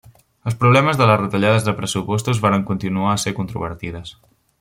[0.51, 4.15] Els problemes de les retallades de pressupostos varen continuar a ser controvertides.